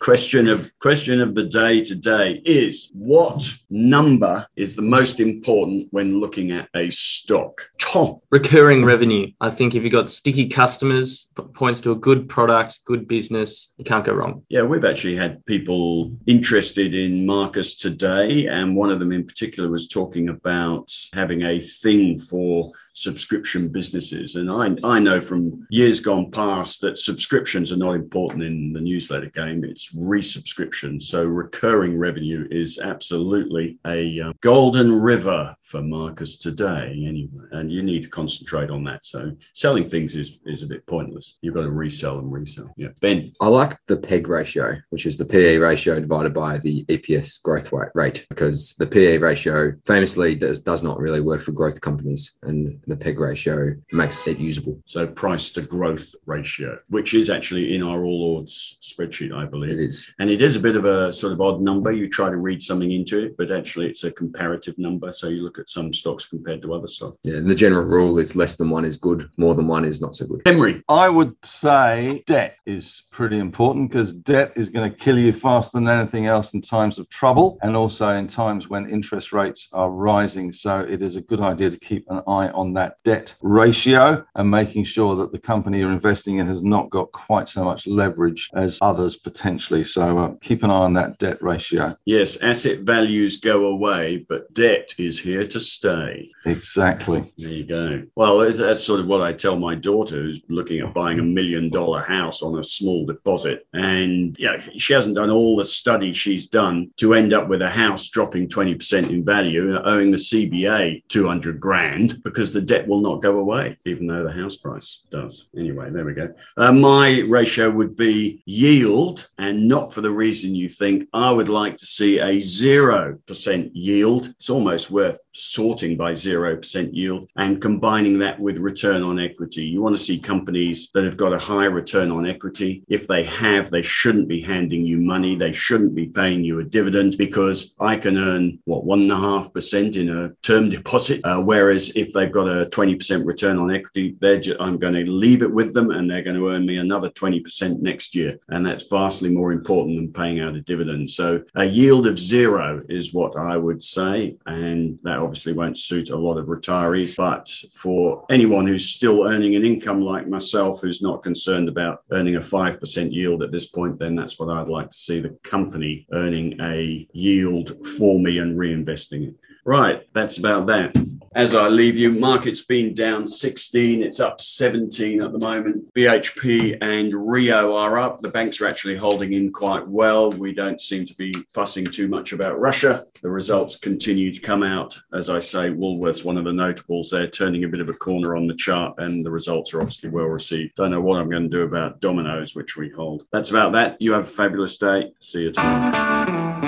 Question 0.00 0.48
of 0.48 0.70
question 0.78 1.20
of 1.20 1.34
the 1.34 1.44
day 1.44 1.82
today 1.82 2.40
is 2.44 2.90
what 2.94 3.42
number 3.68 4.46
is 4.56 4.76
the 4.76 4.82
most 4.82 5.18
important 5.18 5.88
when 5.90 6.20
looking 6.20 6.52
at 6.52 6.68
a 6.74 6.90
stock? 6.90 7.68
Tom. 7.80 8.18
Recurring 8.30 8.84
revenue. 8.84 9.32
I 9.40 9.50
think 9.50 9.74
if 9.74 9.82
you've 9.82 9.92
got 9.92 10.08
sticky 10.10 10.48
customers, 10.48 11.28
points 11.54 11.80
to 11.80 11.92
a 11.92 11.96
good 11.96 12.28
product, 12.28 12.80
good 12.84 13.08
business, 13.08 13.72
you 13.76 13.84
can't 13.84 14.04
go 14.04 14.12
wrong. 14.12 14.42
Yeah, 14.48 14.62
we've 14.62 14.84
actually 14.84 15.16
had 15.16 15.44
people 15.46 16.12
interested 16.26 16.94
in 16.94 17.26
Marcus 17.26 17.76
today, 17.76 18.46
and 18.46 18.76
one 18.76 18.90
of 18.90 19.00
them 19.00 19.12
in 19.12 19.26
particular 19.26 19.68
was 19.68 19.88
talking 19.88 20.28
about 20.28 20.92
having 21.12 21.42
a 21.42 21.60
thing 21.60 22.18
for 22.18 22.72
subscription 22.94 23.68
businesses. 23.68 24.34
And 24.36 24.50
I, 24.50 24.76
I 24.86 24.98
know 24.98 25.20
from 25.20 25.66
years 25.70 26.00
gone 26.00 26.30
past 26.30 26.80
that 26.82 26.98
subscriptions 26.98 27.72
are 27.72 27.76
not 27.76 27.94
important 27.94 28.42
in 28.50 28.72
the 28.72 28.80
newsletter 28.80 29.30
game, 29.30 29.64
it's 29.64 29.94
resubscription. 29.94 31.00
So 31.00 31.24
recurring 31.24 31.98
revenue 31.98 32.46
is 32.50 32.78
absolutely 32.78 33.78
a 33.86 34.20
uh, 34.20 34.32
golden 34.40 35.00
river 35.00 35.54
for 35.62 35.82
Marcus 35.82 36.38
today, 36.38 37.04
anyway. 37.06 37.46
And 37.52 37.70
you 37.70 37.82
need 37.82 38.02
to 38.02 38.08
concentrate 38.08 38.70
on 38.70 38.84
that. 38.84 39.04
So 39.04 39.32
selling 39.54 39.86
things 39.86 40.16
is, 40.16 40.38
is 40.44 40.62
a 40.62 40.66
bit 40.66 40.86
pointless. 40.86 41.38
You've 41.40 41.54
got 41.54 41.62
to 41.62 41.70
resell 41.70 42.18
and 42.18 42.32
resell. 42.32 42.72
Yeah. 42.76 42.88
Ben. 43.00 43.32
I 43.40 43.48
like 43.48 43.82
the 43.84 43.96
PEG 43.96 44.28
ratio, 44.28 44.76
which 44.90 45.06
is 45.06 45.16
the 45.16 45.24
PE 45.24 45.58
ratio 45.58 46.00
divided 46.00 46.34
by 46.34 46.58
the 46.58 46.84
EPS 46.86 47.42
growth 47.42 47.72
rate, 47.94 48.26
because 48.28 48.74
the 48.78 48.86
PE 48.86 49.18
ratio 49.18 49.72
famously 49.86 50.34
does, 50.34 50.60
does 50.60 50.82
not 50.82 50.98
really 50.98 51.20
work 51.20 51.42
for 51.42 51.52
growth 51.52 51.80
companies. 51.80 52.32
And 52.42 52.80
the 52.86 52.96
PEG 52.96 53.18
ratio 53.18 53.74
makes 53.92 54.26
it 54.26 54.38
usable. 54.38 54.80
So 54.86 55.06
price 55.06 55.50
to 55.50 55.62
growth 55.62 56.14
ratio, 56.26 56.78
which 56.88 57.14
is 57.14 57.30
actually 57.30 57.74
in 57.74 57.82
our 57.82 58.04
all 58.04 58.39
Ords 58.40 58.78
spreadsheet, 58.82 59.34
I 59.34 59.44
believe. 59.44 59.72
It 59.72 59.80
is. 59.80 60.12
And 60.18 60.30
it 60.30 60.40
is 60.40 60.56
a 60.56 60.60
bit 60.60 60.74
of 60.74 60.86
a 60.86 61.12
sort 61.12 61.34
of 61.34 61.40
odd 61.42 61.60
number. 61.60 61.92
You 61.92 62.08
try 62.08 62.30
to 62.30 62.36
read 62.38 62.62
something 62.62 62.90
into 62.90 63.18
it, 63.18 63.36
but 63.36 63.50
actually 63.50 63.86
it's 63.86 64.04
a 64.04 64.10
comparative 64.10 64.78
number. 64.78 65.12
So 65.12 65.28
you 65.28 65.42
look 65.42 65.58
at 65.58 65.68
some 65.68 65.92
stocks 65.92 66.24
compared 66.24 66.62
to 66.62 66.72
other 66.72 66.86
stocks. 66.86 67.18
Yeah, 67.22 67.40
the 67.40 67.54
general 67.54 67.84
rule 67.84 68.18
is 68.18 68.34
less 68.34 68.56
than 68.56 68.70
one 68.70 68.86
is 68.86 68.96
good, 68.96 69.28
more 69.36 69.54
than 69.54 69.66
one 69.66 69.84
is 69.84 70.00
not 70.00 70.16
so 70.16 70.26
good. 70.26 70.40
Henry. 70.46 70.82
I 70.88 71.10
would 71.10 71.34
say 71.44 72.22
debt 72.26 72.56
is 72.64 73.02
pretty 73.10 73.38
important 73.38 73.90
because 73.90 74.14
debt 74.14 74.52
is 74.56 74.70
going 74.70 74.90
to 74.90 74.96
kill 74.96 75.18
you 75.18 75.32
faster 75.32 75.72
than 75.74 75.88
anything 75.88 76.26
else 76.26 76.54
in 76.54 76.62
times 76.62 76.98
of 76.98 77.08
trouble 77.10 77.58
and 77.62 77.76
also 77.76 78.08
in 78.14 78.26
times 78.26 78.70
when 78.70 78.88
interest 78.88 79.34
rates 79.34 79.68
are 79.74 79.90
rising. 79.90 80.50
So 80.50 80.80
it 80.80 81.02
is 81.02 81.16
a 81.16 81.20
good 81.20 81.40
idea 81.40 81.70
to 81.70 81.78
keep 81.78 82.06
an 82.08 82.22
eye 82.26 82.48
on 82.50 82.72
that 82.74 82.96
debt 83.04 83.34
ratio 83.42 84.24
and 84.34 84.50
making 84.50 84.84
sure 84.84 85.14
that 85.16 85.30
the 85.30 85.38
company 85.38 85.80
you're 85.80 85.90
investing 85.90 86.38
in 86.38 86.46
has 86.46 86.62
not 86.62 86.88
got 86.88 87.12
quite 87.12 87.48
so 87.48 87.64
much 87.64 87.86
leverage 87.86 88.29
as 88.54 88.78
others 88.82 89.16
potentially. 89.16 89.84
So 89.84 90.18
uh, 90.18 90.34
keep 90.40 90.62
an 90.62 90.70
eye 90.70 90.74
on 90.74 90.92
that 90.94 91.18
debt 91.18 91.42
ratio. 91.42 91.96
Yes, 92.04 92.36
asset 92.38 92.80
values 92.80 93.38
go 93.38 93.66
away, 93.66 94.24
but 94.28 94.52
debt 94.54 94.94
is 94.98 95.20
here 95.20 95.46
to 95.48 95.60
stay. 95.60 96.30
Exactly. 96.46 97.32
There 97.38 97.50
you 97.50 97.64
go. 97.64 98.02
Well, 98.14 98.38
that's 98.52 98.84
sort 98.84 99.00
of 99.00 99.06
what 99.06 99.22
I 99.22 99.32
tell 99.32 99.56
my 99.56 99.74
daughter 99.74 100.16
who's 100.16 100.40
looking 100.48 100.80
at 100.80 100.94
buying 100.94 101.18
a 101.18 101.22
million 101.22 101.70
dollar 101.70 102.02
house 102.02 102.42
on 102.42 102.58
a 102.58 102.64
small 102.64 103.06
deposit. 103.06 103.66
And 103.72 104.36
yeah, 104.38 104.62
she 104.76 104.92
hasn't 104.92 105.16
done 105.16 105.30
all 105.30 105.56
the 105.56 105.64
study 105.64 106.12
she's 106.12 106.46
done 106.46 106.90
to 106.96 107.14
end 107.14 107.32
up 107.32 107.48
with 107.48 107.62
a 107.62 107.70
house 107.70 108.08
dropping 108.08 108.48
20% 108.48 109.10
in 109.10 109.24
value, 109.24 109.78
owing 109.84 110.10
the 110.10 110.16
CBA 110.16 111.02
200 111.08 111.60
grand 111.60 112.22
because 112.22 112.52
the 112.52 112.60
debt 112.60 112.86
will 112.86 113.00
not 113.00 113.22
go 113.22 113.38
away, 113.38 113.78
even 113.84 114.06
though 114.06 114.22
the 114.22 114.32
house 114.32 114.56
price 114.56 115.04
does. 115.10 115.48
Anyway, 115.56 115.90
there 115.90 116.04
we 116.04 116.14
go. 116.14 116.32
Uh, 116.56 116.72
my 116.72 117.20
ratio 117.28 117.70
would 117.70 117.96
be 117.96 118.19
yield 118.44 119.28
and 119.38 119.68
not 119.68 119.92
for 119.92 120.00
the 120.00 120.10
reason 120.10 120.54
you 120.54 120.68
think. 120.68 121.08
I 121.12 121.30
would 121.30 121.48
like 121.48 121.76
to 121.78 121.86
see 121.86 122.18
a 122.18 122.36
0% 122.36 123.70
yield. 123.72 124.28
It's 124.38 124.50
almost 124.50 124.90
worth 124.90 125.20
sorting 125.32 125.96
by 125.96 126.12
0% 126.12 126.90
yield 126.92 127.30
and 127.36 127.62
combining 127.62 128.18
that 128.18 128.38
with 128.38 128.58
return 128.58 129.02
on 129.02 129.18
equity. 129.18 129.64
You 129.64 129.82
want 129.82 129.96
to 129.96 130.02
see 130.02 130.18
companies 130.18 130.90
that 130.94 131.04
have 131.04 131.16
got 131.16 131.32
a 131.32 131.38
high 131.38 131.66
return 131.66 132.10
on 132.10 132.26
equity. 132.26 132.84
If 132.88 133.06
they 133.06 133.24
have, 133.24 133.70
they 133.70 133.82
shouldn't 133.82 134.28
be 134.28 134.40
handing 134.40 134.84
you 134.84 134.98
money. 134.98 135.36
They 135.36 135.52
shouldn't 135.52 135.94
be 135.94 136.06
paying 136.06 136.44
you 136.44 136.60
a 136.60 136.64
dividend 136.64 137.16
because 137.18 137.74
I 137.80 137.96
can 137.96 138.16
earn 138.18 138.58
what 138.64 138.84
one 138.84 139.00
and 139.00 139.12
a 139.12 139.16
half 139.16 139.52
percent 139.52 139.96
in 139.96 140.08
a 140.08 140.30
term 140.42 140.68
deposit. 140.68 141.20
Uh, 141.24 141.40
whereas 141.40 141.90
if 141.96 142.12
they've 142.12 142.32
got 142.32 142.48
a 142.48 142.66
20% 142.66 143.24
return 143.24 143.58
on 143.58 143.74
equity, 143.74 144.16
they're 144.20 144.40
just, 144.40 144.60
I'm 144.60 144.78
going 144.78 144.94
to 144.94 145.10
leave 145.10 145.42
it 145.42 145.52
with 145.52 145.74
them 145.74 145.90
and 145.90 146.10
they're 146.10 146.22
going 146.22 146.36
to 146.36 146.50
earn 146.50 146.66
me 146.66 146.76
another 146.78 147.10
20% 147.10 147.80
next 147.80 148.09
year. 148.14 148.38
And 148.48 148.64
that's 148.64 148.88
vastly 148.88 149.30
more 149.30 149.52
important 149.52 149.96
than 149.96 150.12
paying 150.12 150.40
out 150.40 150.54
a 150.54 150.60
dividend. 150.60 151.10
So 151.10 151.42
a 151.54 151.64
yield 151.64 152.06
of 152.06 152.18
zero 152.18 152.80
is 152.88 153.14
what 153.14 153.36
I 153.36 153.56
would 153.56 153.82
say. 153.82 154.36
And 154.46 154.98
that 155.02 155.18
obviously 155.18 155.52
won't 155.52 155.78
suit 155.78 156.10
a 156.10 156.16
lot 156.16 156.38
of 156.38 156.46
retirees. 156.46 157.16
But 157.16 157.48
for 157.72 158.24
anyone 158.30 158.66
who's 158.66 158.88
still 158.88 159.24
earning 159.26 159.56
an 159.56 159.64
income 159.64 160.02
like 160.02 160.28
myself, 160.28 160.80
who's 160.80 161.02
not 161.02 161.22
concerned 161.22 161.68
about 161.68 162.02
earning 162.12 162.36
a 162.36 162.40
5% 162.40 163.12
yield 163.12 163.42
at 163.42 163.52
this 163.52 163.66
point, 163.66 163.98
then 163.98 164.14
that's 164.14 164.38
what 164.38 164.48
I'd 164.48 164.68
like 164.68 164.90
to 164.90 164.98
see 164.98 165.20
the 165.20 165.30
company 165.42 166.06
earning 166.12 166.60
a 166.60 167.06
yield 167.12 167.86
for 167.98 168.18
me 168.18 168.38
and 168.38 168.58
reinvesting 168.58 169.28
it. 169.28 169.34
Right, 169.64 170.02
that's 170.12 170.38
about 170.38 170.66
that. 170.66 170.96
As 171.36 171.54
I 171.54 171.68
leave 171.68 171.96
you, 171.96 172.10
market's 172.10 172.64
been 172.64 172.92
down 172.92 173.24
16, 173.24 174.02
it's 174.02 174.18
up 174.18 174.40
17 174.40 175.22
at 175.22 175.30
the 175.30 175.38
moment. 175.38 175.94
BHP 175.94 176.76
and 176.80 177.14
Rio 177.14 177.76
are 177.76 178.00
up. 178.00 178.20
The 178.20 178.30
banks 178.30 178.60
are 178.60 178.66
actually 178.66 178.96
holding 178.96 179.32
in 179.32 179.52
quite 179.52 179.86
well. 179.86 180.32
We 180.32 180.52
don't 180.52 180.80
seem 180.80 181.06
to 181.06 181.14
be 181.14 181.32
fussing 181.54 181.84
too 181.84 182.08
much 182.08 182.32
about 182.32 182.58
Russia. 182.58 183.06
The 183.22 183.30
results 183.30 183.76
continue 183.76 184.34
to 184.34 184.40
come 184.40 184.64
out. 184.64 184.98
As 185.14 185.30
I 185.30 185.38
say, 185.38 185.70
Woolworths, 185.70 186.24
one 186.24 186.36
of 186.36 186.44
the 186.44 186.52
notables 186.52 187.10
there, 187.10 187.28
turning 187.28 187.62
a 187.62 187.68
bit 187.68 187.80
of 187.80 187.88
a 187.88 187.94
corner 187.94 188.34
on 188.34 188.48
the 188.48 188.54
chart, 188.54 188.96
and 188.98 189.24
the 189.24 189.30
results 189.30 189.72
are 189.72 189.80
obviously 189.80 190.10
well 190.10 190.26
received. 190.26 190.74
Don't 190.74 190.90
know 190.90 191.00
what 191.00 191.20
I'm 191.20 191.30
going 191.30 191.44
to 191.44 191.48
do 191.48 191.62
about 191.62 192.00
Domino's, 192.00 192.56
which 192.56 192.76
we 192.76 192.90
hold. 192.90 193.24
That's 193.30 193.50
about 193.50 193.70
that. 193.74 193.98
You 194.00 194.14
have 194.14 194.24
a 194.24 194.26
fabulous 194.26 194.78
day. 194.78 195.12
See 195.20 195.42
you 195.42 195.52
tomorrow. 195.52 196.59